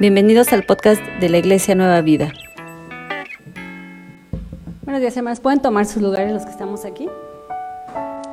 [0.00, 2.32] Bienvenidos al podcast de la Iglesia Nueva Vida.
[4.84, 5.40] Buenos días, hermanos.
[5.40, 7.08] ¿Pueden tomar sus lugares los que estamos aquí?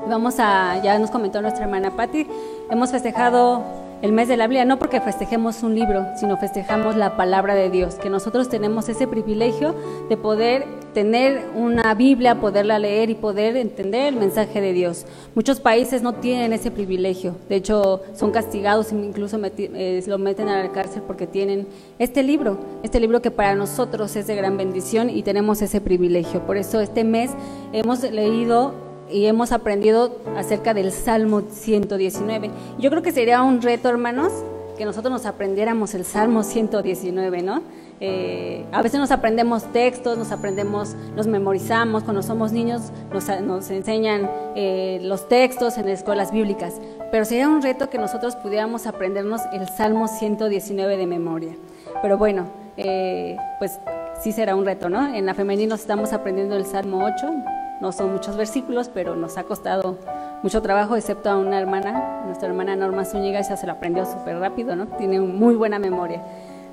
[0.08, 2.28] Vamos a, ya nos comentó nuestra hermana Patti,
[2.70, 3.64] hemos festejado
[4.04, 7.72] el mes de la Biblia, no porque festejemos un libro, sino festejamos la palabra de
[7.72, 9.74] Dios, que nosotros tenemos ese privilegio
[10.08, 15.06] de poder tener una Biblia, poderla leer y poder entender el mensaje de Dios.
[15.36, 20.63] Muchos países no tienen ese privilegio, de hecho son castigados, incluso eh, lo meten a
[20.63, 21.68] la cárcel porque tienen
[22.00, 26.39] este libro, este libro que para nosotros es de gran bendición y tenemos ese privilegio.
[26.48, 27.31] Por eso este mes
[27.73, 28.73] hemos leído
[29.12, 32.50] y hemos aprendido acerca del Salmo 119.
[32.80, 34.31] Yo creo que sería un reto, hermanos,
[34.77, 37.62] que nosotros nos aprendiéramos el Salmo 119, ¿no?
[38.02, 44.30] Eh, a veces nos aprendemos textos, nos aprendemos, nos memorizamos, cuando somos niños nos, enseñan
[44.55, 46.81] eh, los textos en las escuelas bíblicas,
[47.12, 51.55] pero sería un reto que nosotros pudiéramos aprendernos el Salmo 119 de memoria.
[52.02, 53.80] Pero bueno, eh, pues
[54.22, 55.14] sí será un reto, ¿no?
[55.14, 57.34] En la femenina estamos aprendiendo el Salmo 8,
[57.80, 59.97] no son muchos versículos, pero nos ha costado
[60.44, 64.38] mucho trabajo, excepto a una hermana, nuestra hermana Norma Zúñiga, ella se lo aprendió súper
[64.38, 64.88] rápido, ¿no?
[64.88, 66.22] Tiene muy buena memoria.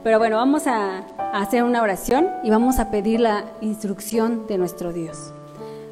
[0.02, 4.92] Pero bueno, vamos a, hacer una oración y vamos a pedir la instrucción de nuestro
[4.92, 5.32] Dios.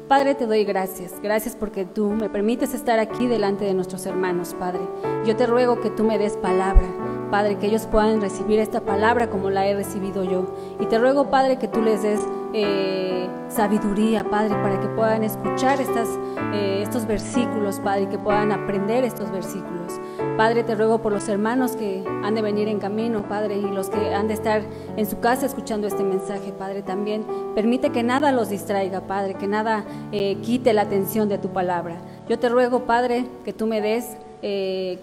[0.07, 1.13] Padre, te doy gracias.
[1.21, 4.81] Gracias porque tú me permites estar aquí delante de nuestros hermanos, Padre.
[5.25, 6.87] Yo te ruego que tú me des palabra,
[7.31, 10.53] Padre, que ellos puedan recibir esta palabra como la he recibido yo.
[10.81, 12.19] Y te ruego, Padre, que tú les des
[12.53, 19.31] eh, sabiduría, Padre, para que puedan escuchar eh, estos versículos, Padre, que puedan aprender estos
[19.31, 19.99] versículos.
[20.37, 23.89] Padre, te ruego por los hermanos que han de venir en camino, Padre, y los
[23.89, 24.63] que han de estar
[24.97, 29.47] en su casa escuchando este mensaje, Padre, también permite que nada los distraiga, Padre, que
[29.47, 31.97] nada eh, quite la atención de tu palabra.
[32.27, 34.17] Yo te ruego, Padre, que tú me des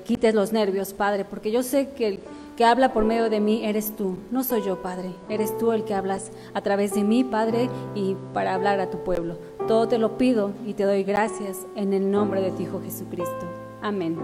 [0.04, 2.18] quites los nervios, Padre, porque yo sé que
[2.58, 5.84] que habla por medio de mí eres tú, no soy yo, Padre, eres tú el
[5.84, 9.38] que hablas a través de mí, Padre, y para hablar a tu pueblo.
[9.68, 13.46] Todo te lo pido y te doy gracias en el nombre de tu Hijo Jesucristo.
[13.80, 14.16] Amén.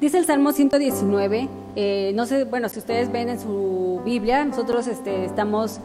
[0.00, 4.88] Dice el Salmo 119, eh, no sé, bueno, si ustedes ven en su Biblia, nosotros
[4.88, 5.78] este, estamos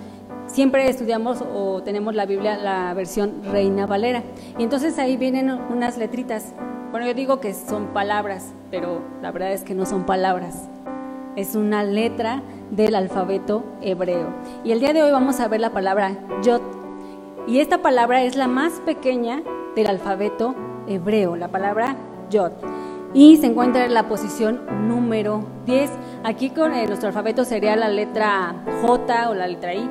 [0.47, 4.23] siempre estudiamos o tenemos la Biblia, la versión Reina Valera.
[4.57, 6.56] Y entonces ahí vienen unas letritas
[6.91, 10.68] bueno, yo digo que son palabras, pero la verdad es que no son palabras.
[11.39, 14.27] Es una letra del alfabeto hebreo.
[14.66, 16.59] Y el día de hoy vamos a ver la palabra Yod.
[17.47, 19.41] Y esta palabra es la más pequeña
[19.73, 20.53] del alfabeto
[20.85, 21.95] hebreo, la palabra
[22.29, 22.51] Yod.
[23.13, 25.89] Y se encuentra en la posición número 10.
[26.25, 29.89] Aquí con eh, nuestro alfabeto sería la letra J o la letra I.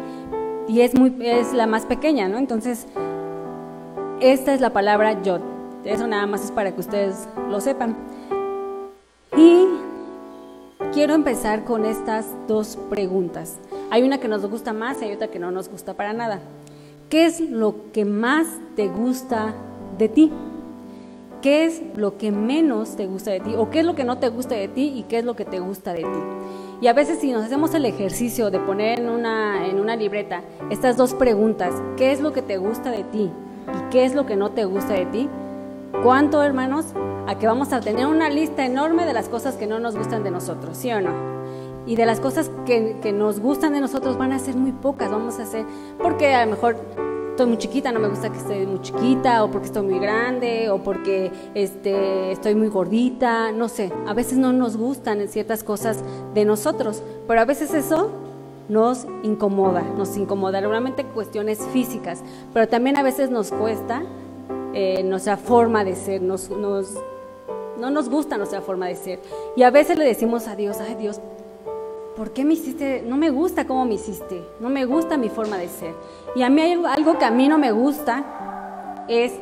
[0.68, 2.36] Y es, muy, es la más pequeña, ¿no?
[2.36, 2.86] Entonces,
[4.20, 5.40] esta es la palabra Yod.
[5.86, 7.96] Eso nada más es para que ustedes lo sepan.
[9.34, 9.66] Y
[10.98, 13.58] quiero empezar con estas dos preguntas.
[13.88, 16.40] Hay una que nos gusta más y hay otra que no nos gusta para nada.
[17.08, 19.54] ¿Qué es lo que más te gusta
[19.96, 20.32] de ti?
[21.40, 23.54] ¿Qué es lo que menos te gusta de ti?
[23.56, 25.44] ¿O qué es lo que no te gusta de ti y qué es lo que
[25.44, 26.18] te gusta de ti?
[26.80, 30.42] Y a veces si nos hacemos el ejercicio de poner en una, en una libreta
[30.68, 33.30] estas dos preguntas, ¿qué es lo que te gusta de ti
[33.68, 35.28] y qué es lo que no te gusta de ti?
[36.02, 36.86] ¿Cuánto, hermanos?
[37.26, 40.22] A que vamos a tener una lista enorme de las cosas que no nos gustan
[40.22, 41.10] de nosotros, ¿sí o no?
[41.86, 45.38] Y de las cosas que, nos gustan de nosotros van a ser muy pocas, vamos
[45.40, 45.64] a hacer,
[46.00, 46.76] porque a lo mejor
[47.30, 50.70] estoy muy chiquita, no me gusta que esté muy chiquita, o porque estoy muy grande,
[50.70, 53.90] o porque este, estoy muy gordita, no sé.
[54.06, 56.04] A veces no nos gustan ciertas cosas
[56.34, 58.12] de nosotros, pero a veces eso
[58.68, 62.22] nos incomoda, nos incomoda, realmente cuestiones físicas,
[62.52, 64.02] pero también a veces nos cuesta
[64.80, 66.94] eh, nuestra forma de ser, nos, nos,
[67.80, 69.18] no nos gusta nuestra forma de ser.
[69.56, 71.20] Y a veces le decimos a Dios, ay Dios,
[72.16, 73.02] ¿por qué me hiciste?
[73.04, 75.94] No me gusta cómo me hiciste, no me gusta mi forma de ser.
[76.36, 79.32] Y a mí hay algo que a mí no me gusta, es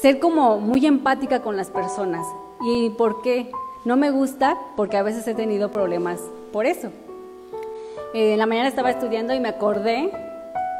[0.00, 2.26] ser como muy empática con las personas.
[2.62, 3.50] ¿Y por qué?
[3.84, 6.18] No me gusta porque a veces he tenido problemas
[6.50, 6.88] por eso.
[8.14, 10.10] Eh, en la mañana estaba estudiando y me acordé,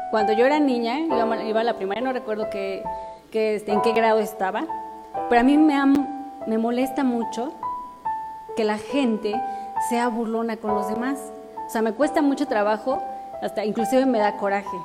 [0.09, 2.81] cuando yo era niña, iba, a la primaria, no recuerdo qué,
[3.31, 4.65] este, en qué grado estaba,
[5.29, 5.75] pero a mí me,
[6.47, 7.53] me molesta mucho
[8.55, 9.33] que la gente
[9.89, 11.19] sea burlona con los demás.
[11.67, 13.01] O sea, me cuesta mucho trabajo,
[13.41, 14.77] hasta inclusive me da coraje.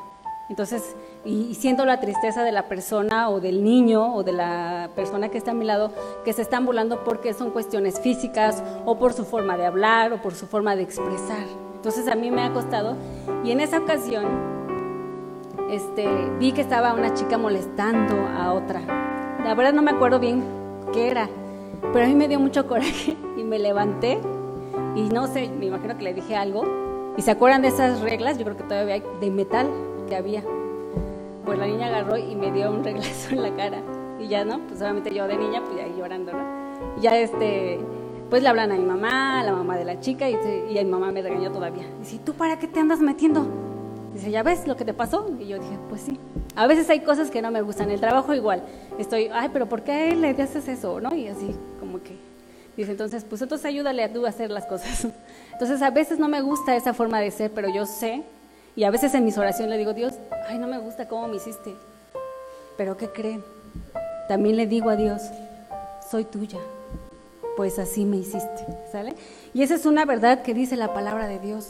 [0.49, 5.29] Entonces, y, siento la tristeza de la persona o del niño o de la persona
[5.31, 5.93] que está a mi lado
[6.25, 10.21] que se están burlando porque son cuestiones físicas o por su forma de hablar o
[10.21, 11.47] por su forma de expresar.
[11.75, 12.97] Entonces a mí me ha costado
[13.45, 14.52] y en esa ocasión
[15.73, 16.07] este,
[16.39, 18.81] vi que estaba una chica molestando a otra.
[19.43, 20.45] La verdad no me acuerdo bien
[20.93, 21.29] qué era,
[21.93, 24.21] pero a mí me dio mucho coraje y me levanté
[24.95, 26.65] y no sé, me imagino que le dije algo.
[27.17, 28.39] ¿Y se acuerdan de esas reglas?
[28.39, 29.69] Yo creo que todavía hay de metal
[30.09, 30.43] que había.
[31.45, 33.83] Pues la niña agarró y me dio un reglazo en la cara.
[34.21, 34.61] Y ya, ¿no?
[34.67, 36.45] Pues solamente yo de niña, pues ahí llorando, ¿no?
[36.99, 37.81] Y ya este,
[38.31, 40.37] pues le hablan a mi mamá, a la mamá de la chica, y,
[40.71, 41.85] y mi mamá me regañó todavía.
[41.99, 43.72] Dice, ¿tú para qué te andas metiendo?
[44.15, 45.31] Dice, ¿ya ves lo que te pasó?
[45.39, 46.19] Y yo dije, pues sí.
[46.55, 47.91] A veces hay cosas que no me gustan.
[47.91, 48.63] El trabajo igual.
[48.99, 51.01] Estoy, ay, pero ¿por qué le haces eso?
[51.01, 51.15] ¿No?
[51.15, 52.17] Y así, como que.
[52.77, 55.07] Dice, entonces, pues entonces ayúdale a tú a hacer las cosas.
[55.53, 58.23] Entonces, a veces no me gusta esa forma de ser, pero yo sé.
[58.75, 60.15] Y a veces en mis oraciones le digo, Dios,
[60.49, 61.75] ay, no me gusta cómo me hiciste.
[62.79, 63.45] Pero ¿qué creen?
[64.27, 65.23] También le digo a Dios,
[66.11, 66.59] soy tuya.
[67.57, 68.67] Pues así me hiciste.
[68.91, 69.15] ¿Sale?
[69.53, 71.69] Y esa es una verdad que dice la palabra de Dios.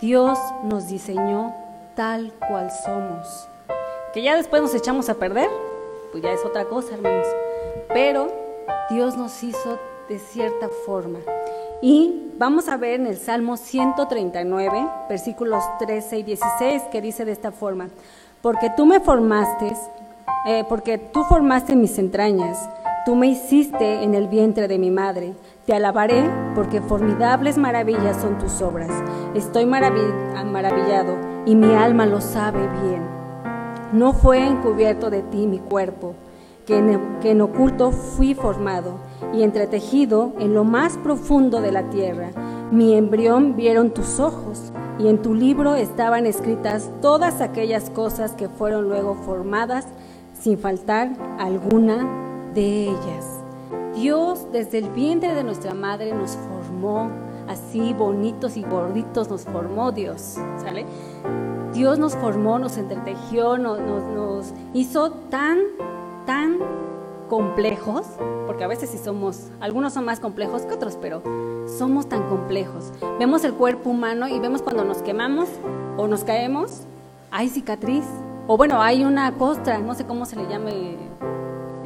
[0.00, 1.54] Dios nos diseñó
[1.94, 3.48] tal cual somos.
[4.12, 5.48] Que ya después nos echamos a perder,
[6.10, 7.26] pues ya es otra cosa, hermanos.
[7.88, 8.30] Pero
[8.90, 9.78] Dios nos hizo
[10.08, 11.18] de cierta forma.
[11.80, 17.32] Y vamos a ver en el Salmo 139, versículos 13 y 16, que dice de
[17.32, 17.88] esta forma,
[18.40, 19.72] porque tú me formaste,
[20.46, 22.68] eh, porque tú formaste mis entrañas,
[23.04, 25.34] tú me hiciste en el vientre de mi madre.
[25.66, 28.90] Te alabaré porque formidables maravillas son tus obras.
[29.34, 33.02] Estoy maravillado y mi alma lo sabe bien.
[33.92, 36.14] No fue encubierto de ti mi cuerpo,
[36.66, 38.98] que en, oculto fui formado
[39.34, 42.30] y entretejido en lo más profundo de la tierra.
[42.70, 48.48] Mi embrión vieron tus ojos y en tu libro estaban escritas todas aquellas cosas que
[48.48, 49.86] fueron luego formadas
[50.38, 53.42] sin faltar alguna de ellas.
[53.94, 57.10] Dios desde el vientre de nuestra madre nos formó
[57.48, 60.86] así bonitos y gorditos nos formó Dios, ¿sale?
[61.72, 65.58] Dios nos formó, nos entretejió, nos, nos, hizo tan,
[66.26, 66.58] tan
[67.28, 68.06] complejos,
[68.46, 71.22] porque a veces sí somos, algunos son más complejos que otros, pero
[71.78, 72.92] somos tan complejos.
[73.18, 75.48] Vemos el cuerpo humano y vemos cuando nos quemamos
[75.96, 76.82] o nos caemos,
[77.30, 78.04] hay cicatriz,
[78.46, 80.96] o bueno, hay una costra, no sé cómo se le llame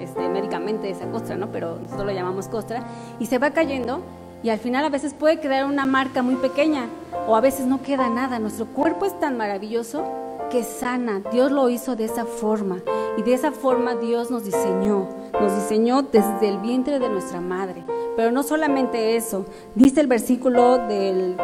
[0.01, 1.53] este, médicamente esa costra, ¿no?
[1.53, 2.83] Pero nosotros lo llamamos costra,
[3.21, 4.01] y se va cayendo
[4.43, 6.89] y al final a veces puede quedar una marca muy pequeña
[7.27, 8.39] o a veces no queda nada.
[8.39, 10.05] Nuestro cuerpo es tan maravilloso
[10.51, 11.23] que sana.
[11.33, 12.79] Dios lo hizo de esa forma
[13.17, 15.09] y de esa forma Dios nos diseñó.
[15.41, 17.85] Nos diseñó desde el vientre de nuestra madre.
[18.17, 19.45] Pero no solamente eso,
[19.75, 21.37] dice el versículo del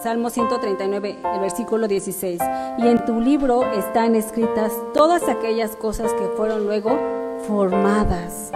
[0.00, 2.40] Salmo 139, el versículo 16,
[2.78, 6.98] y en tu libro están escritas todas aquellas cosas que fueron luego
[7.46, 8.52] formadas.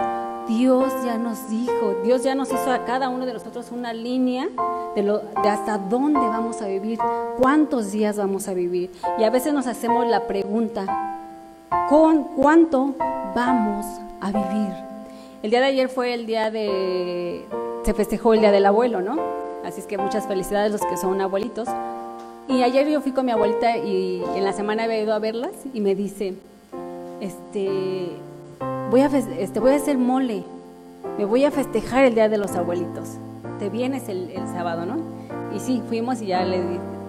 [0.47, 4.47] Dios ya nos dijo, Dios ya nos hizo a cada uno de nosotros una línea
[4.95, 6.99] de, lo, hasta dónde vamos a vivir,
[7.39, 8.91] cuántos días vamos a vivir.
[9.17, 10.85] Y a veces nos hacemos la pregunta,
[11.89, 12.93] ¿con cuánto
[13.35, 13.85] vamos
[14.21, 14.73] a vivir?
[15.41, 17.45] El día de ayer fue el día de,
[17.83, 19.17] se festejó el día del abuelo, ¿no?
[19.65, 21.67] Así es que muchas felicidades los que son abuelitos.
[22.47, 25.53] Y ayer yo fui con mi abuelita y en la semana había ido a verlas
[25.73, 26.35] y me dice,
[27.19, 28.09] este,
[28.89, 30.43] voy a, este, voy a hacer mole,
[31.17, 33.17] me voy a festejar el Día de los Abuelitos.
[33.59, 34.97] Te vienes el, sábado, ¿no?
[35.55, 36.61] Y sí, fuimos y ya le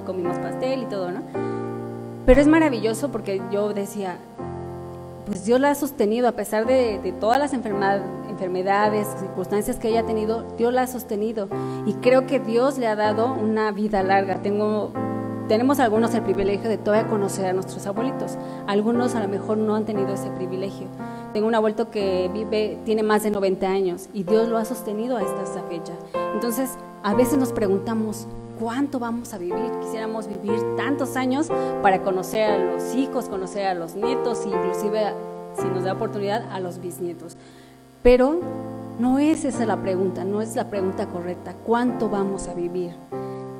[0.04, 1.20] comimos pastel y todo, ¿no?
[2.24, 4.16] Pero es maravilloso porque yo decía,
[5.26, 10.06] pues Dios la ha sostenido a pesar de, todas las enfermedades, circunstancias que ella ha
[10.06, 11.48] tenido, Dios la ha sostenido.
[11.84, 14.40] Y creo que Dios le ha dado una vida larga.
[14.42, 18.36] Tenemos algunos el privilegio de todavía conocer a nuestros abuelitos.
[18.66, 20.86] Algunos a lo mejor no han tenido ese privilegio.
[21.36, 25.18] Tengo un abuelo que vive, tiene más de 90 años y Dios lo ha sostenido
[25.18, 25.92] hasta esta fecha.
[26.32, 28.26] Entonces, a veces nos preguntamos,
[28.58, 29.70] ¿cuánto vamos a vivir?
[29.82, 31.48] Quisiéramos vivir tantos años
[31.82, 35.12] para conocer a los hijos, conocer a los nietos, inclusive,
[35.60, 37.36] si nos da oportunidad, a los bisnietos.
[38.02, 38.40] Pero
[38.98, 41.54] no es esa la pregunta, no es la pregunta correcta.
[41.66, 42.94] ¿Cuánto vamos a vivir?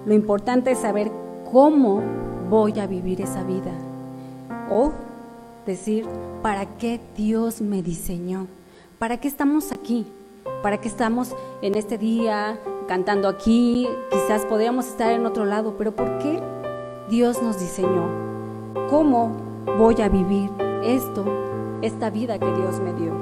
[0.06, 1.12] Lo importante es saber
[1.52, 2.00] cómo
[2.48, 3.72] voy a vivir esa vida.
[4.70, 4.92] O
[5.66, 6.06] decir,
[6.42, 8.46] ¿para qué Dios me diseñó?
[8.98, 10.06] ¿Para qué estamos aquí?
[10.62, 12.58] ¿Para qué estamos en este día
[12.88, 13.86] cantando aquí?
[14.10, 16.40] Quizás podríamos estar en otro lado, pero ¿por qué
[17.10, 18.08] Dios nos diseñó?
[18.88, 19.36] ¿Cómo
[19.78, 20.50] voy a vivir
[20.82, 21.24] esto,
[21.82, 23.12] esta vida que Dios me dio?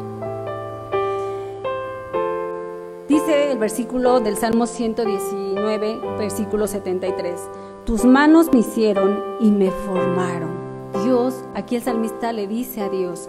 [3.08, 7.40] Dice el versículo del Salmo 119, versículo 73,
[7.84, 10.63] tus manos me hicieron y me formaron.
[11.02, 13.28] Dios, aquí el salmista le dice a Dios,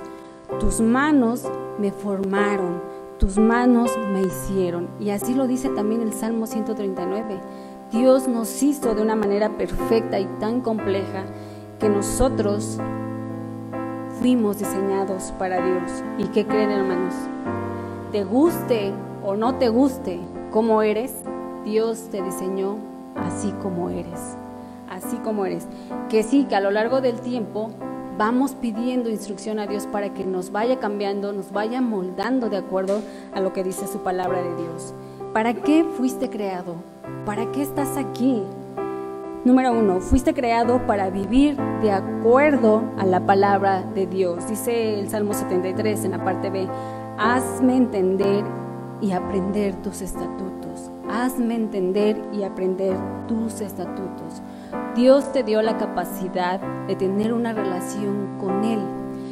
[0.59, 1.43] tus manos
[1.79, 2.81] me formaron,
[3.17, 4.87] tus manos me hicieron.
[4.99, 7.39] Y así lo dice también el Salmo 139.
[7.91, 11.25] Dios nos hizo de una manera perfecta y tan compleja
[11.79, 12.77] que nosotros
[14.19, 16.03] fuimos diseñados para Dios.
[16.17, 17.13] ¿Y qué creen hermanos?
[18.11, 18.93] Te guste
[19.23, 20.19] o no te guste
[20.51, 21.13] cómo eres,
[21.63, 22.77] Dios te diseñó
[23.15, 24.37] así como eres,
[24.89, 25.67] así como eres.
[26.09, 27.69] Que sí, que a lo largo del tiempo
[28.17, 33.01] vamos pidiendo instrucción a Dios para que nos vaya cambiando, nos vaya moldando de acuerdo
[33.33, 34.93] a lo que dice su palabra de Dios.
[35.33, 36.75] ¿Para qué fuiste creado?
[37.25, 38.41] ¿Para qué estás aquí?
[39.43, 44.47] Número uno, fuiste creado para vivir de acuerdo a la palabra de Dios.
[44.47, 46.67] Dice el Salmo 73 en la parte B,
[47.19, 48.43] hazme entender
[49.01, 50.89] y aprender tus estatutos.
[51.09, 54.41] Hazme entender y aprender tus estatutos.
[54.95, 58.79] Dios te dio la capacidad de tener una relación con Él,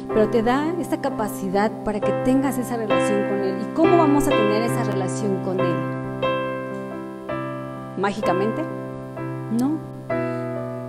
[0.08, 3.56] pero te da esa capacidad para que tengas esa relación con Él.
[3.62, 5.74] ¿Y cómo vamos a tener esa relación con Él?
[7.96, 8.62] ¿Mágicamente?
[9.58, 9.78] No.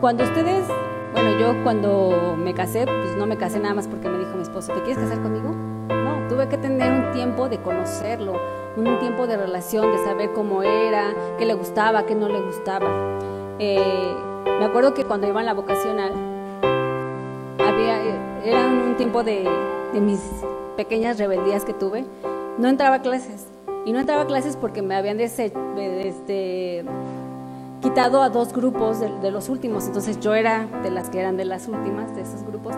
[0.02, 0.68] Cuando ustedes,
[1.14, 4.42] bueno, yo cuando me casé, pues no me casé nada más porque me dijo mi
[4.42, 5.56] esposo, ¿te quieres casar conmigo?
[5.88, 8.34] No, tuve que tener un tiempo de conocerlo,
[8.76, 12.90] un tiempo de relación, de saber cómo era, qué le gustaba, qué no le gustaba.
[13.58, 16.12] Eh, me acuerdo que cuando iba a la vocacional,
[17.60, 18.02] había,
[18.44, 19.48] era un tiempo de,
[19.94, 20.20] mis
[20.78, 22.06] pequeñas rebeldías que tuve,
[22.58, 23.48] no entraba a clases.
[23.86, 25.54] Y no entraba a clases porque me habían este,
[27.82, 29.86] quitado a dos grupos de, de, los últimos.
[29.88, 32.74] Entonces yo era de las que eran de las últimas, de esos grupos.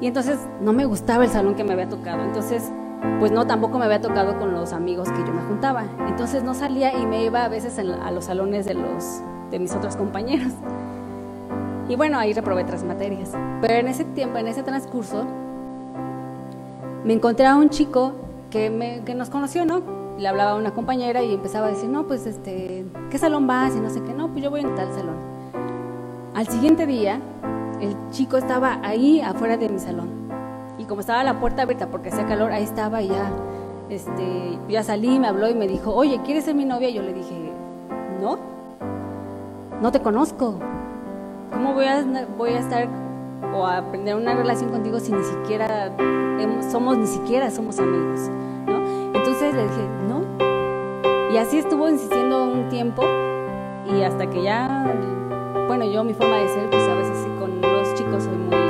[0.00, 2.24] Y entonces no me gustaba el salón que me había tocado.
[2.24, 2.70] Entonces
[3.18, 5.84] pues no, tampoco me había tocado con los amigos que yo me juntaba.
[6.06, 9.74] Entonces no salía y me iba a veces a los salones de, los, de mis
[9.74, 10.52] otros compañeros.
[11.90, 13.32] Y bueno, ahí reprobé tres materias.
[13.60, 15.26] Pero en ese tiempo, en ese transcurso,
[17.04, 18.12] me encontré a un chico
[18.48, 19.82] que, me, que nos conoció, ¿no?
[20.16, 23.74] Le hablaba a una compañera y empezaba a decir, no, pues, este, ¿qué salón vas?
[23.74, 25.16] Y no sé qué, no, pues yo voy en tal salón.
[26.36, 27.20] Al siguiente día,
[27.80, 30.10] el chico estaba ahí afuera de mi salón
[30.78, 33.32] y como estaba la puerta abierta porque hacía calor, ahí estaba y ya,
[33.88, 36.88] este, ya salí, me habló y me dijo, oye, ¿quieres ser mi novia?
[36.88, 37.52] Y yo le dije,
[38.20, 38.38] no,
[39.82, 40.60] no te conozco.
[41.52, 42.04] ¿Cómo voy a,
[42.36, 42.88] voy a estar
[43.54, 45.92] o a aprender una relación contigo si ni siquiera
[46.70, 48.30] somos, ni siquiera somos amigos?
[48.66, 48.76] ¿no?
[49.14, 50.22] Entonces le dije, no.
[51.32, 53.02] Y así estuvo insistiendo un tiempo
[53.86, 54.94] y hasta que ya,
[55.66, 58.60] bueno, yo mi forma de ser, pues a veces sí, con los chicos soy muy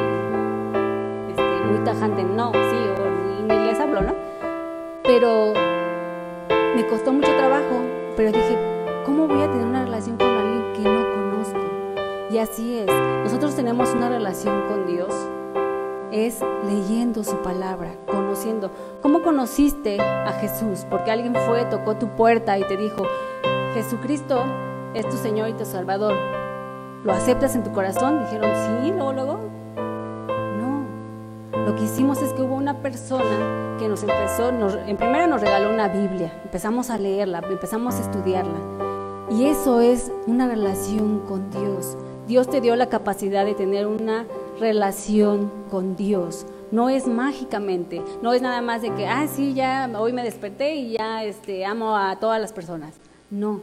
[1.71, 4.15] muy tajante, no, sí, o ni les hablo, ¿no?
[5.05, 5.53] Pero
[6.75, 7.81] me costó mucho trabajo,
[8.17, 8.57] pero dije,
[9.05, 11.10] ¿cómo voy a tener una relación con alguien que no?
[12.31, 15.13] Y así es, nosotros tenemos una relación con Dios,
[16.13, 18.71] es leyendo su palabra, conociendo.
[19.03, 20.87] ¿Cómo conociste a Jesús?
[20.89, 23.03] Porque alguien fue, tocó tu puerta y te dijo,
[23.75, 24.45] Jesucristo
[24.95, 26.15] es tu Señor y tu Salvador.
[27.03, 28.21] ¿Lo aceptas en tu corazón?
[28.21, 29.61] Dijeron, sí, luego, luego.
[31.67, 35.71] Lo que hicimos es que hubo una persona que nos empezó, en primera nos regaló
[35.71, 38.59] una Biblia, empezamos a leerla, empezamos a estudiarla.
[39.31, 41.97] Y eso es una relación con Dios.
[42.27, 44.27] Dios te dio la capacidad de tener una
[44.61, 46.47] relación con Dios.
[46.71, 50.77] No es mágicamente, no es nada más de que, ah, sí, ya hoy me desperté
[50.77, 52.95] y ya este, amo a todas las personas.
[53.31, 53.63] No,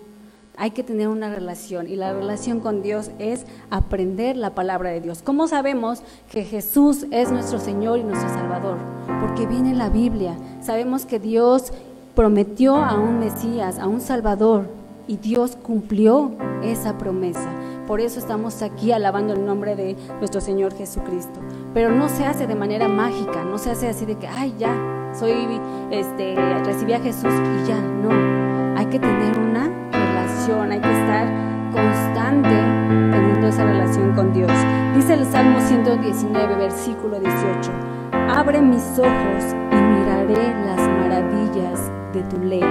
[0.58, 5.00] hay que tener una relación y la relación con Dios es aprender la palabra de
[5.00, 5.22] Dios.
[5.22, 8.78] ¿Cómo sabemos que Jesús es nuestro Señor y nuestro Salvador?
[9.22, 10.36] Porque viene la Biblia.
[10.62, 11.72] Sabemos que Dios
[12.16, 14.68] prometió a un Mesías, a un Salvador,
[15.08, 16.32] y Dios cumplió
[16.64, 17.48] esa promesa.
[17.88, 21.40] Por eso estamos aquí alabando el nombre de nuestro Señor Jesucristo.
[21.74, 24.76] Pero no se hace de manera mágica, no se hace así de que, ay, ya,
[25.18, 28.78] soy, este, recibí a Jesús y ya, no.
[28.78, 29.88] Hay que tener una
[30.54, 31.28] hay que estar
[31.74, 32.50] constante
[33.12, 34.52] teniendo esa relación con Dios.
[34.96, 37.72] Dice el Salmo 119, versículo 18,
[38.30, 42.64] abre mis ojos y miraré las maravillas de tu ley.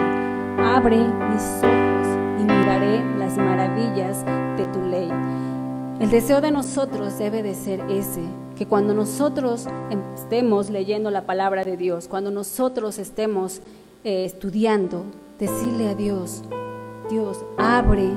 [0.58, 1.85] Abre mis ojos
[3.36, 4.24] las maravillas
[4.56, 5.10] de tu ley.
[6.00, 8.22] El deseo de nosotros debe de ser ese,
[8.56, 9.66] que cuando nosotros
[10.14, 13.60] estemos leyendo la palabra de Dios, cuando nosotros estemos
[14.04, 15.04] eh, estudiando,
[15.38, 16.42] decirle a Dios,
[17.08, 18.10] Dios, abre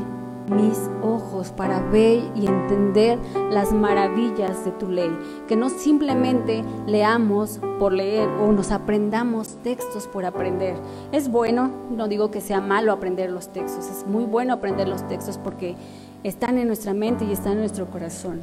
[0.49, 3.17] mis ojos para ver y entender
[3.51, 5.11] las maravillas de tu ley.
[5.47, 10.75] Que no simplemente leamos por leer o nos aprendamos textos por aprender.
[11.11, 15.07] Es bueno, no digo que sea malo aprender los textos, es muy bueno aprender los
[15.07, 15.75] textos porque
[16.23, 18.41] están en nuestra mente y están en nuestro corazón.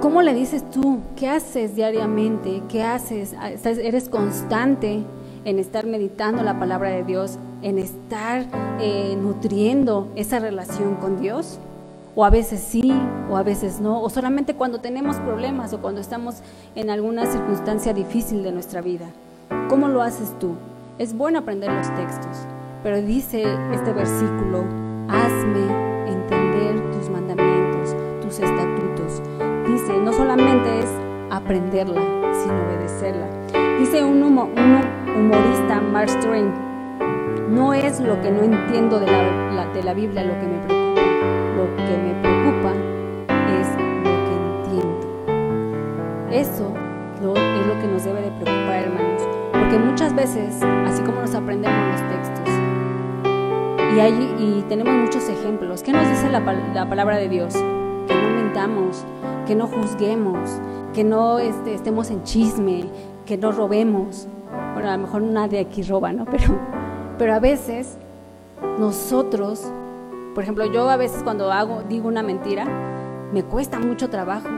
[0.00, 1.00] ¿Cómo le dices tú?
[1.16, 2.62] ¿Qué haces diariamente?
[2.68, 3.34] ¿Qué haces?
[3.64, 5.02] ¿Eres constante
[5.44, 7.38] en estar meditando la palabra de Dios?
[7.64, 8.44] en estar
[8.78, 11.58] eh, nutriendo esa relación con Dios?
[12.14, 12.92] O a veces sí,
[13.28, 16.36] o a veces no, o solamente cuando tenemos problemas o cuando estamos
[16.76, 19.06] en alguna circunstancia difícil de nuestra vida.
[19.68, 20.54] ¿Cómo lo haces tú?
[20.98, 22.46] Es bueno aprender los textos,
[22.84, 23.42] pero dice
[23.72, 24.62] este versículo,
[25.08, 29.22] hazme entender tus mandamientos, tus estatutos.
[29.66, 30.90] Dice, no solamente es
[31.30, 32.00] aprenderla,
[32.32, 33.26] sino obedecerla.
[33.80, 34.38] Dice un, un
[35.16, 36.52] humorista, Mark Twain,
[37.54, 41.02] no es lo que no entiendo de la, de la Biblia lo que me preocupa,
[41.56, 42.72] lo que me preocupa
[43.60, 43.68] es
[44.02, 44.34] lo que
[44.74, 44.98] entiendo.
[46.32, 46.72] Eso
[47.16, 51.78] es lo que nos debe de preocupar, hermanos, porque muchas veces, así como nos aprendemos
[51.92, 52.48] los textos,
[53.94, 57.54] y, hay, y tenemos muchos ejemplos, ¿qué nos dice la, la palabra de Dios?
[57.54, 59.04] Que no mentamos,
[59.46, 60.60] que no juzguemos,
[60.92, 62.86] que no este, estemos en chisme,
[63.24, 64.26] que no robemos.
[64.74, 66.24] Bueno, a lo mejor nadie aquí roba, ¿no?
[66.24, 66.73] Pero,
[67.18, 67.96] pero a veces
[68.78, 69.62] nosotros,
[70.34, 72.66] por ejemplo, yo a veces cuando hago, digo una mentira,
[73.32, 74.48] me cuesta mucho trabajo.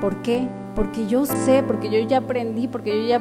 [0.00, 0.48] ¿Por qué?
[0.74, 3.20] Porque yo sé, porque yo ya aprendí, porque yo ya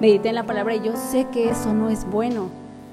[0.00, 2.48] medité en la palabra y yo sé que eso no es bueno.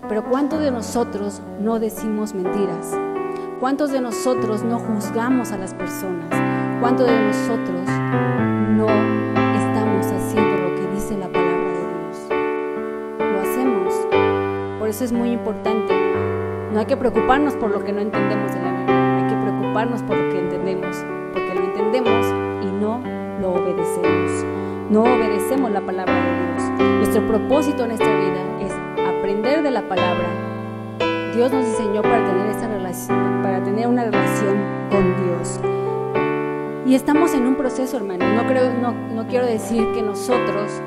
[0.08, 2.96] Pero ¿cuántos de nosotros no decimos mentiras?
[3.60, 6.30] ¿Cuántos de nosotros no juzgamos a las personas?
[6.80, 8.49] ¿Cuántos de nosotros
[14.90, 15.94] Por eso es muy importante.
[16.74, 19.18] No hay que preocuparnos por lo que no entendemos de la Biblia.
[19.18, 20.98] Hay que preocuparnos por lo que entendemos.
[21.32, 22.26] Porque lo entendemos
[22.64, 23.00] y no
[23.40, 24.46] lo obedecemos.
[24.90, 26.88] No obedecemos la palabra de Dios.
[26.98, 28.74] Nuestro propósito en esta vida es
[29.08, 30.28] aprender de la palabra.
[31.36, 34.58] Dios nos diseñó para tener esta relación, para tener una relación
[34.90, 35.60] con Dios.
[36.88, 38.26] Y estamos en un proceso, hermano.
[38.34, 40.82] No, creo, no, no quiero decir que nosotros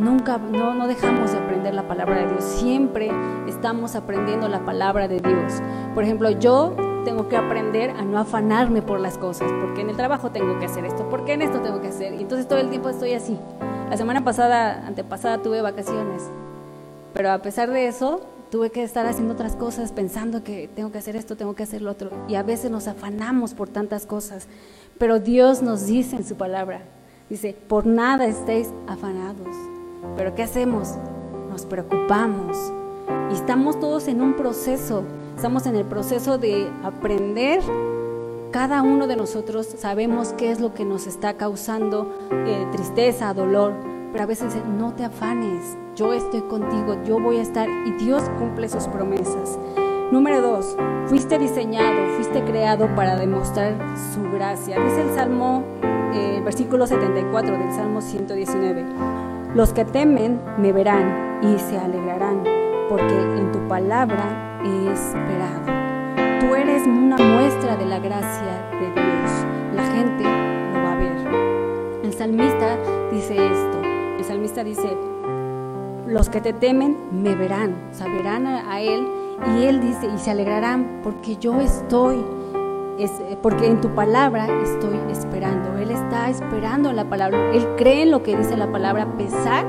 [0.00, 2.44] nunca, no, no dejamos de aprender la palabra de Dios.
[2.44, 3.10] Siempre
[3.46, 5.60] estamos aprendiendo la palabra de Dios.
[5.94, 9.96] Por ejemplo, yo tengo que aprender a no afanarme por las cosas, porque en el
[9.96, 12.14] trabajo tengo que hacer esto, porque en esto tengo que hacer.
[12.14, 13.38] Y entonces todo el tiempo estoy así.
[13.88, 16.30] La semana pasada, antepasada, tuve vacaciones.
[17.12, 20.98] Pero a pesar de eso, tuve que estar haciendo otras cosas, pensando que tengo que
[20.98, 22.10] hacer esto, tengo que hacer lo otro.
[22.28, 24.48] Y a veces nos afanamos por tantas cosas.
[24.98, 26.82] Pero Dios nos dice en su palabra,
[27.28, 29.56] dice, por nada estéis afanados.
[30.16, 30.94] Pero ¿qué hacemos?
[31.48, 32.72] Nos preocupamos.
[33.30, 35.04] Y estamos todos en un proceso,
[35.36, 37.60] estamos en el proceso de aprender.
[38.50, 43.72] Cada uno de nosotros sabemos qué es lo que nos está causando eh, tristeza, dolor,
[44.12, 48.24] pero a veces no te afanes, yo estoy contigo, yo voy a estar y Dios
[48.38, 49.58] cumple sus promesas.
[50.10, 53.76] Número dos, fuiste diseñado, fuiste creado para demostrar
[54.12, 54.80] su gracia.
[54.80, 55.62] Dice el Salmo,
[56.12, 59.29] eh, versículo 74 del Salmo 119.
[59.54, 62.44] Los que temen me verán y se alegrarán,
[62.88, 65.66] porque en tu palabra he esperado.
[66.38, 69.30] Tú eres una muestra de la gracia de Dios.
[69.74, 72.04] La gente lo va a ver.
[72.04, 72.76] El salmista
[73.10, 73.82] dice esto.
[74.18, 74.96] El salmista dice,
[76.06, 79.04] los que te temen me verán, verán a Él
[79.56, 82.24] y Él dice, y se alegrarán porque yo estoy,
[83.04, 83.10] es,
[83.42, 85.78] porque en tu palabra estoy esperando.
[85.78, 87.52] Él está esperando la palabra.
[87.52, 89.66] Él cree en lo que dice la palabra, a pesar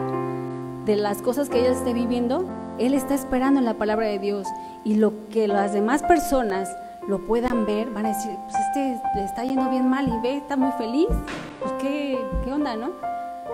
[0.85, 2.45] de las cosas que ella esté viviendo.
[2.77, 4.47] Él está esperando en la palabra de Dios.
[4.83, 6.69] Y lo que las demás personas
[7.07, 10.37] lo puedan ver, van a decir, pues este le está yendo bien mal y ve,
[10.37, 11.07] está muy feliz.
[11.59, 12.91] Pues qué, qué onda, ¿no?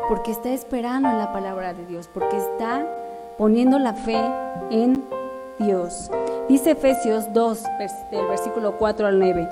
[0.10, 2.86] Porque está esperando en la palabra de Dios, porque está
[3.38, 4.20] poniendo la fe
[4.70, 5.04] en
[5.60, 6.12] Dios.
[6.48, 7.64] Dice Efesios 2,
[8.12, 9.50] del versículo 4 al 9.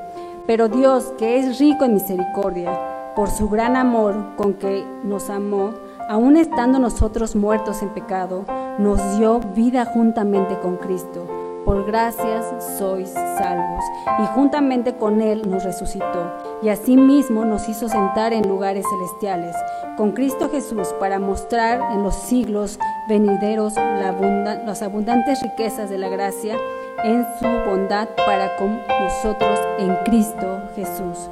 [0.47, 5.73] Pero Dios, que es rico en misericordia, por su gran amor con que nos amó,
[6.09, 8.45] aun estando nosotros muertos en pecado,
[8.77, 11.25] nos dio vida juntamente con Cristo
[11.65, 12.45] por gracias
[12.77, 13.83] sois salvos.
[14.23, 16.31] Y juntamente con Él nos resucitó,
[16.61, 19.55] y asimismo nos hizo sentar en lugares celestiales,
[19.97, 22.79] con Cristo Jesús, para mostrar en los siglos
[23.09, 26.57] venideros las abundantes riquezas de la gracia
[27.03, 31.29] en su bondad para con nosotros en Cristo Jesús.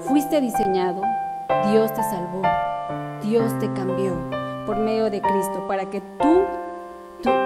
[0.00, 1.02] Fuiste diseñado,
[1.70, 2.42] Dios te salvó,
[3.22, 4.12] Dios te cambió
[4.66, 6.42] por medio de Cristo, para que tú,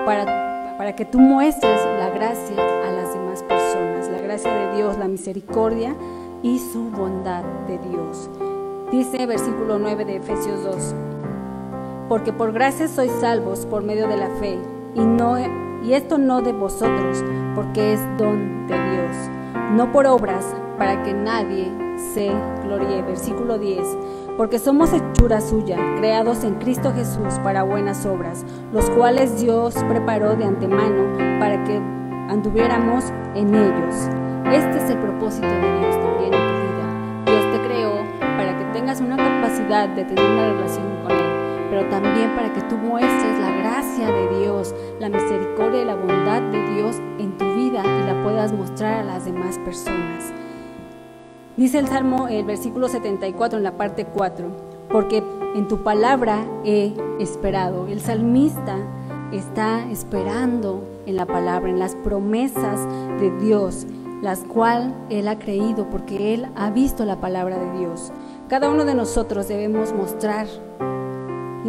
[0.04, 4.96] para para que tú muestres la gracia a las demás personas, la gracia de Dios,
[4.96, 5.94] la misericordia
[6.42, 8.30] y su bondad de Dios.
[8.90, 10.94] Dice versículo 9 de Efesios 2,
[12.08, 14.58] porque por gracia sois salvos por medio de la fe,
[14.94, 15.36] y, no,
[15.82, 19.16] y esto no de vosotros, porque es don de Dios,
[19.72, 21.72] no por obras, para que nadie
[22.12, 22.30] se
[22.62, 23.02] gloríe.
[23.02, 23.86] Versículo 10
[24.40, 30.34] porque somos hechura suya, creados en Cristo Jesús para buenas obras, los cuales Dios preparó
[30.34, 33.94] de antemano para que anduviéramos en ellos.
[34.50, 37.24] Este es el propósito de Dios también en tu vida.
[37.26, 37.92] Dios te creó
[38.38, 40.99] para que tengas una capacidad de tener una relación
[41.70, 46.42] pero también para que tú muestres la gracia de Dios, la misericordia y la bondad
[46.42, 50.32] de Dios en tu vida y la puedas mostrar a las demás personas.
[51.56, 54.48] Dice el Salmo, el versículo 74 en la parte 4,
[54.90, 55.22] porque
[55.54, 57.86] en tu palabra he esperado.
[57.86, 58.76] El salmista
[59.30, 62.80] está esperando en la palabra, en las promesas
[63.20, 63.86] de Dios,
[64.22, 68.12] las cuales él ha creído porque él ha visto la palabra de Dios.
[68.48, 70.46] Cada uno de nosotros debemos mostrar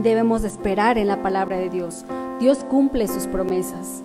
[0.01, 2.05] debemos esperar en la palabra de Dios.
[2.39, 4.03] Dios cumple sus promesas.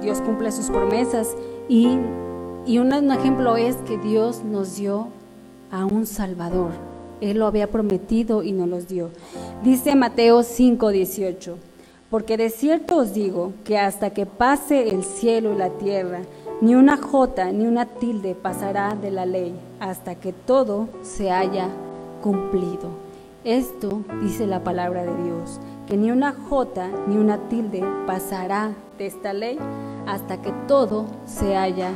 [0.00, 1.36] Dios cumple sus promesas
[1.68, 1.98] y,
[2.66, 5.08] y un, un ejemplo es que Dios nos dio
[5.70, 6.70] a un Salvador.
[7.20, 9.10] Él lo había prometido y nos los dio.
[9.62, 11.54] Dice Mateo 5:18,
[12.10, 16.22] porque de cierto os digo que hasta que pase el cielo y la tierra,
[16.60, 21.68] ni una jota ni una tilde pasará de la ley, hasta que todo se haya
[22.22, 23.11] cumplido.
[23.44, 29.06] Esto dice la palabra de Dios, que ni una jota ni una tilde pasará de
[29.06, 29.58] esta ley
[30.06, 31.90] hasta que todo se haya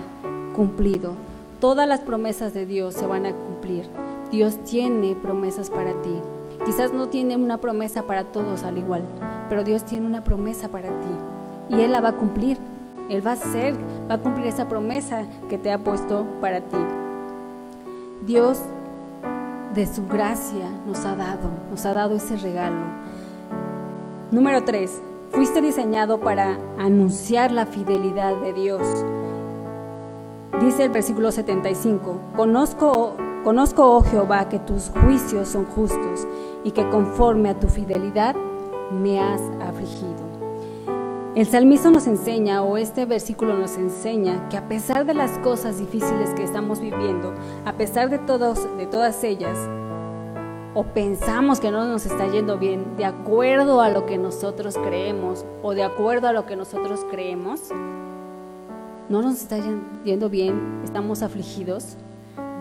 [0.56, 1.12] cumplido.
[1.60, 3.86] Todas las promesas de Dios se van a cumplir.
[4.32, 6.16] Dios tiene promesas para ti.
[6.64, 9.04] Quizás no tiene una promesa para todos al igual,
[9.48, 12.58] pero Dios tiene una promesa para ti y Él la va a cumplir.
[13.08, 13.76] Él va a hacer,
[14.10, 16.76] va a cumplir esa promesa que te ha puesto para ti.
[18.26, 18.58] Dios
[19.76, 22.80] de su gracia nos ha dado, nos ha dado ese regalo.
[24.30, 25.02] Número 3.
[25.32, 28.80] Fuiste diseñado para anunciar la fidelidad de Dios.
[30.62, 36.26] Dice el versículo 75, conozco, conozco, oh Jehová, que tus juicios son justos
[36.64, 38.34] y que conforme a tu fidelidad
[38.90, 40.25] me has afligido.
[41.36, 45.78] El salmista nos enseña, o este versículo nos enseña, que a pesar de las cosas
[45.78, 47.34] difíciles que estamos viviendo,
[47.66, 49.58] a pesar de, todos, de todas ellas,
[50.72, 55.44] o pensamos que no nos está yendo bien, de acuerdo a lo que nosotros creemos,
[55.62, 57.60] o de acuerdo a lo que nosotros creemos,
[59.10, 59.58] no nos está
[60.04, 61.98] yendo bien, estamos afligidos,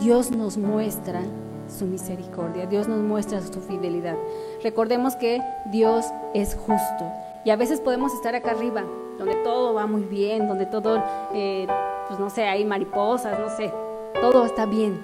[0.01, 1.21] Dios nos muestra
[1.69, 4.17] su misericordia, Dios nos muestra su fidelidad.
[4.61, 7.05] Recordemos que Dios es justo
[7.45, 8.83] y a veces podemos estar acá arriba,
[9.19, 11.67] donde todo va muy bien, donde todo, eh,
[12.07, 13.71] pues no sé, hay mariposas, no sé,
[14.19, 14.99] todo está bien.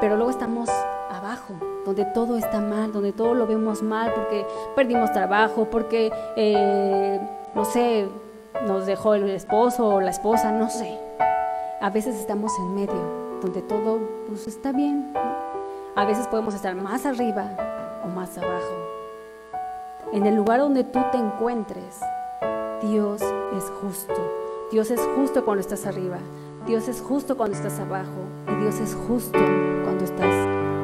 [0.00, 0.70] Pero luego estamos
[1.10, 7.20] abajo, donde todo está mal, donde todo lo vemos mal porque perdimos trabajo, porque, eh,
[7.56, 8.08] no sé,
[8.64, 10.96] nos dejó el esposo o la esposa, no sé.
[11.80, 15.12] A veces estamos en medio, donde todo pues, está bien.
[15.96, 17.50] A veces podemos estar más arriba
[18.04, 18.97] o más abajo
[20.12, 22.00] en el lugar donde tú te encuentres,
[22.82, 23.22] Dios
[23.56, 24.14] es justo.
[24.70, 26.18] Dios es justo cuando estás arriba.
[26.66, 28.24] Dios es justo cuando estás abajo.
[28.48, 29.38] Y Dios es justo
[29.84, 30.32] cuando estás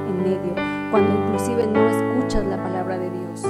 [0.08, 0.54] en medio.
[0.90, 3.42] Cuando inclusive no escuchas la palabra de Dios.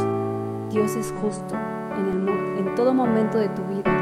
[0.71, 1.55] Dios es justo
[1.97, 3.93] en, el, en todo momento de tu vida.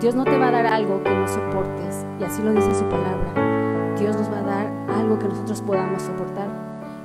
[0.00, 2.04] Dios no te va a dar algo que no soportes.
[2.20, 3.94] Y así lo dice su palabra.
[3.98, 6.48] Dios nos va a dar algo que nosotros podamos soportar.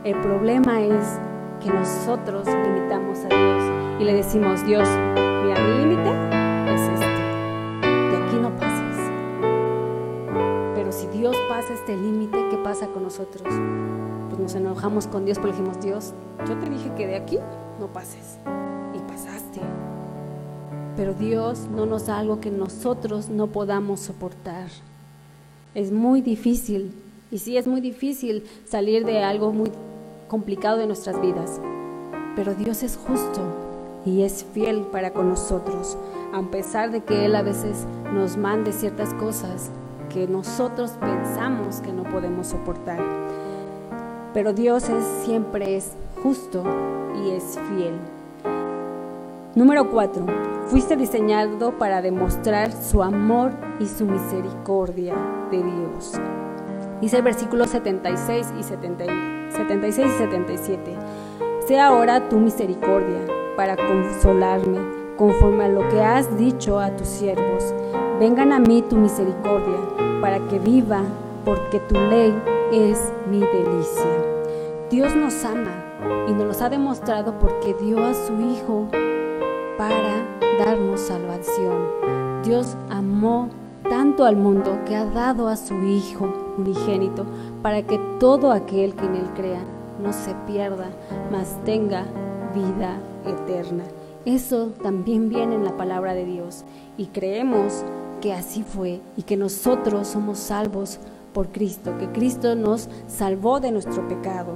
[0.03, 1.19] El problema es
[1.63, 4.87] que nosotros limitamos a Dios y le decimos, Dios,
[5.43, 6.09] mira, mi límite
[6.71, 8.97] es este, de aquí no pases.
[10.75, 13.41] Pero si Dios pasa este límite, ¿qué pasa con nosotros?
[14.29, 16.13] Pues nos enojamos con Dios porque dijimos, Dios,
[16.47, 17.39] yo te dije que de aquí
[17.79, 18.37] no pases
[18.93, 19.61] y pasaste.
[20.95, 24.67] Pero Dios no nos da algo que nosotros no podamos soportar.
[25.73, 26.93] Es muy difícil,
[27.31, 29.71] y sí es muy difícil salir de algo muy
[30.27, 31.59] complicado de nuestras vidas.
[32.35, 33.66] Pero Dios es justo
[34.07, 35.97] y es fiel para con nosotros,
[36.33, 39.69] a pesar de que Él a veces nos mande ciertas cosas
[40.09, 42.99] que nosotros pensamos que no podemos soportar.
[44.33, 44.85] Pero Dios
[45.25, 45.91] siempre es
[46.23, 46.63] justo
[47.21, 47.95] y es fiel.
[49.55, 50.25] Número 4.
[50.67, 55.15] Fuiste diseñado para demostrar su amor y su misericordia
[55.51, 56.13] de Dios.
[57.01, 60.95] Dice el versículo 76 y 76 y 77.
[61.67, 64.77] Sea ahora tu misericordia para consolarme,
[65.17, 67.73] conforme a lo que has dicho a tus siervos.
[68.19, 69.79] Vengan a mí tu misericordia,
[70.21, 71.01] para que viva,
[71.43, 72.33] porque tu ley
[72.71, 74.37] es mi delicia.
[74.91, 75.71] Dios nos ama
[76.27, 78.87] y nos los ha demostrado porque dio a su Hijo
[79.77, 80.23] para
[80.63, 82.43] darnos salvación.
[82.43, 83.49] Dios amó
[83.89, 87.25] tanto al mundo que ha dado a su Hijo unigénito
[87.63, 89.61] para que todo aquel que en él crea
[90.03, 90.89] no se pierda,
[91.31, 92.05] mas tenga
[92.53, 93.83] vida eterna.
[94.25, 96.63] Eso también viene en la palabra de Dios
[96.97, 97.83] y creemos
[98.21, 100.99] que así fue y que nosotros somos salvos
[101.33, 104.53] por Cristo, que Cristo nos salvó de nuestro pecado.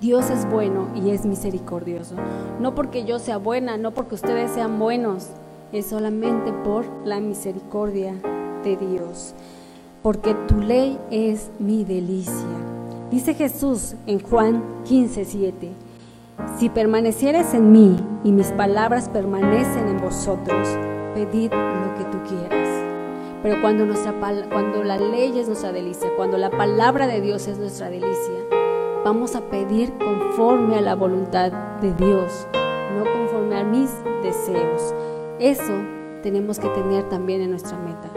[0.00, 2.14] Dios es bueno y es misericordioso.
[2.58, 5.28] No porque yo sea buena, no porque ustedes sean buenos,
[5.72, 8.14] es solamente por la misericordia
[8.64, 9.34] de Dios.
[10.02, 12.34] Porque tu ley es mi delicia.
[13.10, 15.68] Dice Jesús en Juan 15, 7.
[16.58, 20.68] Si permanecieres en mí y mis palabras permanecen en vosotros,
[21.14, 22.68] pedid lo que tú quieras.
[23.42, 24.12] Pero cuando, nuestra,
[24.50, 28.34] cuando la ley es nuestra delicia, cuando la palabra de Dios es nuestra delicia,
[29.04, 31.50] vamos a pedir conforme a la voluntad
[31.80, 32.46] de Dios,
[32.96, 33.90] no conforme a mis
[34.22, 34.94] deseos.
[35.38, 35.72] Eso
[36.22, 38.10] tenemos que tener también en nuestra meta,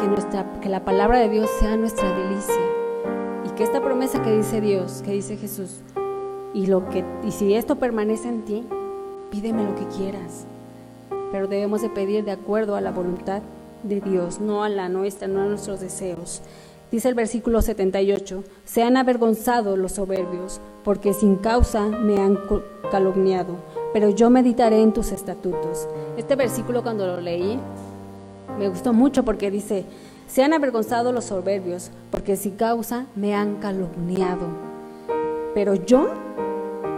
[0.00, 2.54] que, nuestra, que la palabra de Dios sea nuestra delicia
[3.46, 5.82] y que esta promesa que dice Dios, que dice Jesús,
[6.58, 8.64] y, lo que, y si esto permanece en ti,
[9.30, 10.44] pídeme lo que quieras.
[11.30, 13.42] Pero debemos de pedir de acuerdo a la voluntad
[13.84, 16.42] de Dios, no a la nuestra, no a nuestros deseos.
[16.90, 22.36] Dice el versículo 78, se han avergonzado los soberbios, porque sin causa me han
[22.90, 23.54] calumniado,
[23.92, 25.86] pero yo meditaré en tus estatutos.
[26.16, 27.56] Este versículo cuando lo leí
[28.58, 29.84] me gustó mucho porque dice,
[30.26, 34.48] se han avergonzado los soberbios, porque sin causa me han calumniado,
[35.54, 36.08] pero yo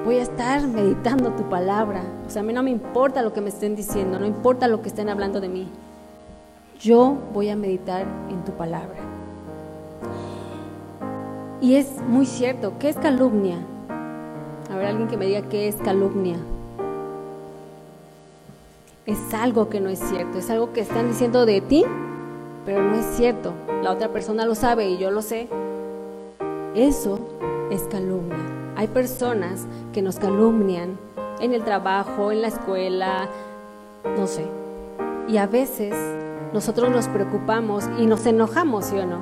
[0.04, 2.02] voy a estar meditando tu palabra.
[2.26, 4.82] O sea, a mí no me importa lo que me estén diciendo, no importa lo
[4.82, 5.68] que estén hablando de mí.
[6.80, 8.98] Yo voy a meditar en tu palabra.
[11.60, 13.58] Y es muy cierto, ¿qué es calumnia?
[14.72, 16.36] A ver, alguien que me diga qué es calumnia.
[19.04, 21.84] Es algo que no es cierto, es algo que están diciendo de ti,
[22.64, 23.52] pero no es cierto.
[23.82, 25.48] La otra persona lo sabe y yo lo sé.
[26.74, 27.18] Eso
[27.70, 28.59] es calumnia.
[28.80, 30.98] Hay personas que nos calumnian
[31.42, 33.28] en el trabajo, en la escuela,
[34.16, 34.46] no sé.
[35.28, 35.94] Y a veces
[36.54, 39.18] nosotros nos preocupamos y nos enojamos, ¿sí o no?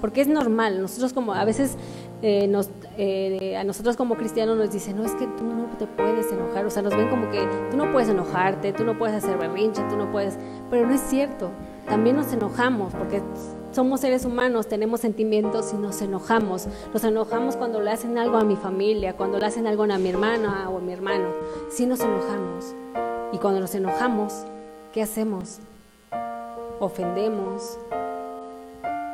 [0.00, 1.74] Porque es normal, nosotros como a veces
[2.22, 5.88] eh, nos, eh, a nosotros como cristianos nos dicen, no, es que tú no te
[5.88, 9.16] puedes enojar, o sea, nos ven como que tú no puedes enojarte, tú no puedes
[9.16, 10.38] hacer berrinche, tú no puedes,
[10.70, 11.50] pero no es cierto,
[11.88, 13.20] también nos enojamos porque
[13.72, 16.66] somos seres humanos, tenemos sentimientos y nos enojamos.
[16.92, 20.08] Nos enojamos cuando le hacen algo a mi familia, cuando le hacen algo a mi
[20.10, 21.28] hermana o a mi hermano.
[21.70, 22.74] Sí nos enojamos.
[23.32, 24.44] Y cuando nos enojamos,
[24.92, 25.58] ¿qué hacemos?
[26.80, 27.78] Ofendemos,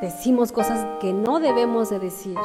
[0.01, 2.37] decimos cosas que no debemos de decir.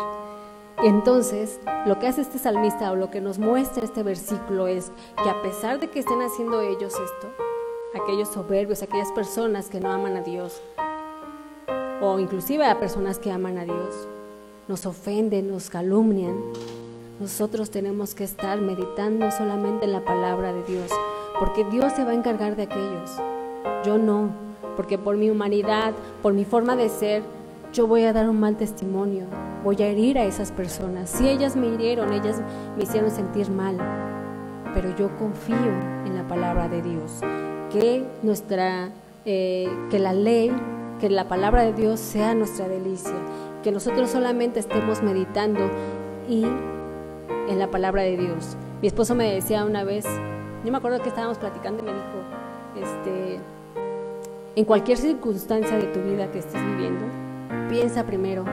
[0.84, 4.92] Entonces, lo que hace este salmista o lo que nos muestra este versículo es
[5.24, 7.28] que a pesar de que estén haciendo ellos esto,
[7.96, 10.62] aquellos soberbios, aquellas personas que no aman a Dios,
[12.04, 14.08] o inclusive a personas que aman a Dios,
[14.68, 16.36] nos ofenden, nos calumnian,
[17.22, 20.92] nosotros tenemos que estar meditando solamente en la palabra de Dios,
[21.40, 23.12] porque Dios se va a encargar de aquellos.
[23.86, 24.32] Yo no,
[24.76, 27.24] porque por mi humanidad, por mi forma de ser,
[27.72, 29.24] yo voy a dar un mal testimonio,
[29.64, 31.10] voy a herir a esas personas.
[31.10, 32.42] Si ellas me hirieron, ellas
[32.76, 33.78] me hicieron sentir mal,
[34.74, 35.56] pero yo confío
[36.06, 37.22] en la palabra de Dios,
[37.72, 38.90] que nuestra,
[39.24, 40.52] eh, que la ley
[41.04, 43.12] que la palabra de Dios sea nuestra delicia,
[43.62, 45.70] que nosotros solamente estemos meditando
[46.30, 48.56] y en la palabra de Dios.
[48.82, 50.06] Mi esposo me decía una vez,
[50.64, 53.40] yo me acuerdo que estábamos platicando y me dijo, este,
[54.56, 57.04] en cualquier circunstancia de tu vida que estés viviendo,
[57.68, 58.46] piensa primero,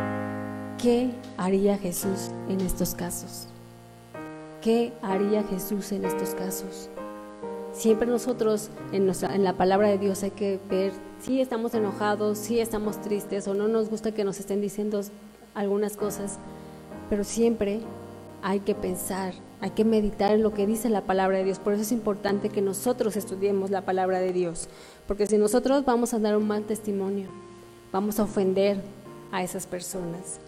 [0.77, 3.47] ¿qué haría Jesús en estos casos?
[4.61, 6.91] ¿Qué haría Jesús en estos casos?
[7.73, 9.07] Siempre nosotros en,
[9.45, 13.69] la palabra de Dios hay que ver si estamos enojados, si estamos tristes o no
[13.69, 15.01] nos gusta que nos estén diciendo
[15.55, 16.39] algunas cosas,
[17.09, 17.81] pero siempre
[18.43, 21.59] hay que pensar, hay que meditar en lo que dice la palabra de Dios.
[21.59, 24.69] Por eso es importante que nosotros estudiemos la palabra de Dios,
[25.07, 27.29] porque si nosotros vamos a dar un mal testimonio,
[27.93, 28.83] vamos a ofender
[29.31, 30.41] a esas personas.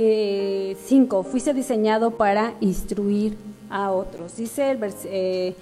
[0.00, 1.20] 5.
[1.20, 3.36] Eh, fuiste diseñado para instruir
[3.68, 4.36] a otros.
[4.36, 5.54] Dice el, eh,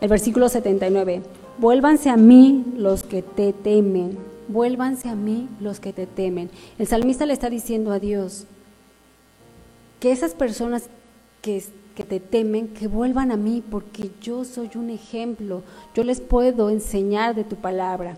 [0.00, 1.22] versículo 79.
[1.58, 4.18] Vuélvanse a mí los que te temen,
[4.48, 6.50] vuélvanse a mí los que te temen.
[6.78, 8.46] El salmista le está diciendo a Dios
[10.00, 10.88] que esas personas
[11.42, 11.62] que,
[11.94, 15.62] que te temen, que vuelvan a mí, porque yo soy un ejemplo,
[15.94, 18.16] yo les puedo enseñar de tu palabra.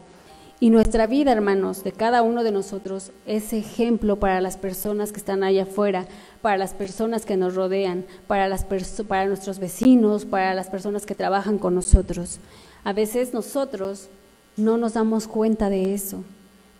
[0.59, 5.19] Y nuestra vida, hermanos, de cada uno de nosotros es ejemplo para las personas que
[5.19, 6.07] están allá afuera,
[6.41, 11.15] para las personas que nos rodean, para, las para nuestros vecinos, para las personas que
[11.15, 12.39] trabajan con nosotros.
[12.85, 14.09] A veces nosotros
[14.57, 16.25] no nos damos cuenta de eso,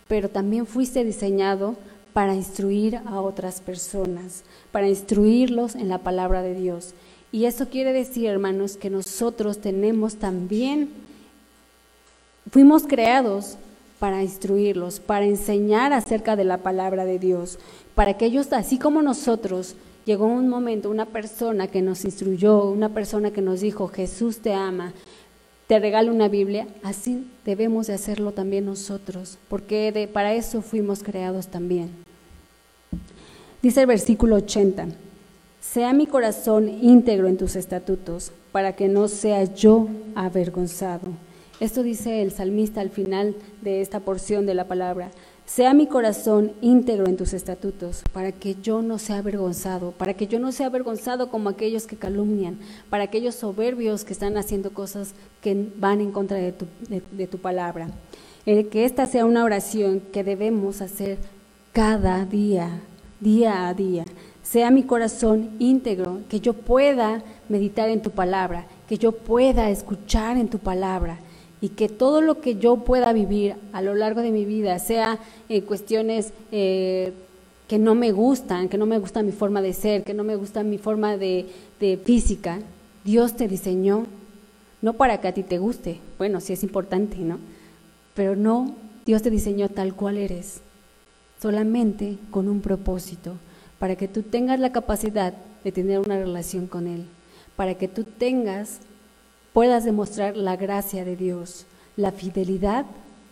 [0.07, 1.75] pero también fuiste diseñado
[2.13, 6.95] para instruir a otras personas, para instruirlos en la palabra de Dios.
[7.31, 10.89] Y eso quiere decir, hermanos, que nosotros tenemos también,
[12.49, 13.57] fuimos creados
[13.99, 17.59] para instruirlos, para enseñar acerca de la palabra de Dios,
[17.95, 22.89] para que ellos, así como nosotros, llegó un momento, una persona que nos instruyó, una
[22.89, 24.93] persona que nos dijo, Jesús te ama,
[25.67, 31.03] te regalo una Biblia, así debemos de hacerlo también nosotros, porque de, para eso fuimos
[31.03, 31.89] creados también.
[33.61, 34.87] Dice el versículo 80,
[35.59, 41.09] Sea mi corazón íntegro en tus estatutos, para que no sea yo avergonzado.
[41.59, 45.09] Esto dice el salmista al final de esta porción de la palabra.
[45.47, 50.27] Sea mi corazón íntegro en tus estatutos, para que yo no sea avergonzado, para que
[50.27, 52.59] yo no sea avergonzado como aquellos que calumnian,
[52.91, 57.89] para aquellos soberbios que están haciendo cosas que van en contra de tu, palabra.
[58.45, 61.17] El que esta sea una oración que debemos hacer
[61.73, 62.81] cada día,
[63.19, 64.05] día a día.
[64.43, 70.37] Sea mi corazón íntegro, que yo pueda meditar en tu palabra, que yo pueda escuchar
[70.37, 71.19] en tu palabra
[71.61, 75.19] y que todo lo que yo pueda vivir a lo largo de mi vida, sea
[75.49, 77.13] en cuestiones eh,
[77.67, 80.35] que no me gustan, que no me gusta mi forma de ser, que no me
[80.35, 81.47] gusta mi forma de,
[81.79, 82.59] de física,
[83.03, 84.05] Dios te diseñó
[84.81, 87.39] no para que a ti te guste, bueno, sí es importante, ¿no?
[88.13, 90.61] Pero no, Dios te diseñó tal cual eres,
[91.41, 93.35] solamente con un propósito,
[93.79, 97.05] para que tú tengas la capacidad de tener una relación con Él,
[97.55, 98.79] para que tú tengas
[99.57, 101.65] puedas demostrar la gracia de Dios,
[101.95, 102.85] la fidelidad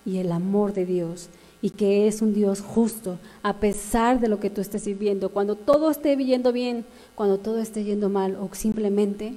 [0.07, 1.29] y el amor de Dios,
[1.61, 5.55] y que es un Dios justo, a pesar de lo que tú estés viviendo, cuando
[5.55, 6.83] todo esté yendo bien,
[7.13, 9.35] cuando todo esté yendo mal, o simplemente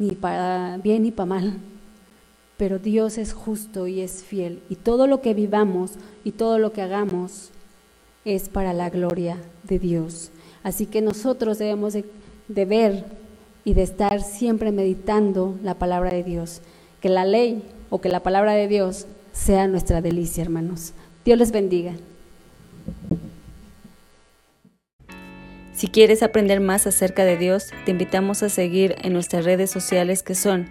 [0.00, 1.52] ni para bien ni para mal.
[2.56, 5.92] Pero Dios es justo y es fiel, y todo lo que vivamos
[6.24, 7.50] y todo lo que hagamos
[8.24, 10.32] es para la gloria de Dios.
[10.64, 12.04] Así que nosotros debemos de,
[12.48, 13.21] de ver
[13.64, 16.60] y de estar siempre meditando la palabra de Dios.
[17.00, 20.92] Que la ley o que la palabra de Dios sea nuestra delicia, hermanos.
[21.24, 21.94] Dios les bendiga.
[25.74, 30.22] Si quieres aprender más acerca de Dios, te invitamos a seguir en nuestras redes sociales
[30.22, 30.68] que son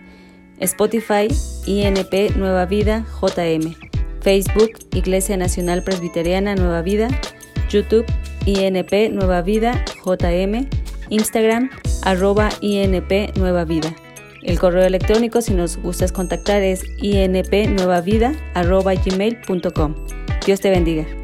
[0.59, 1.27] Spotify,
[1.65, 3.75] INP Nueva Vida, JM,
[4.21, 7.09] Facebook, Iglesia Nacional Presbiteriana Nueva Vida,
[7.69, 8.05] YouTube,
[8.45, 10.69] INP Nueva Vida, JM,
[11.11, 11.69] Instagram,
[12.01, 13.93] arroba INP Nueva Vida.
[14.41, 19.95] El correo electrónico, si nos gustas contactar, es inpnuevavida arroba gmail.com.
[20.45, 21.20] Dios te bendiga.